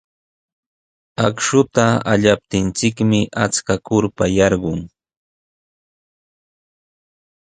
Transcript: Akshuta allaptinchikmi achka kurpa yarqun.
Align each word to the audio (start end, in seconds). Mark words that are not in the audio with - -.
Akshuta 1.25 1.85
allaptinchikmi 2.13 3.19
achka 3.45 3.75
kurpa 3.85 4.25
yarqun. 4.37 4.81